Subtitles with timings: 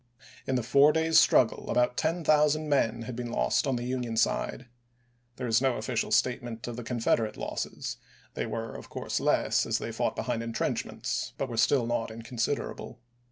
[0.47, 3.83] In the four days' struggle about ten thou sand men had been lost on the
[3.83, 4.65] Union side;
[5.35, 7.97] there is no official statement of the Confederate losses—
[8.33, 12.99] they were, of course, less, as they fought behind intrenchments, but were still not inconsiderable.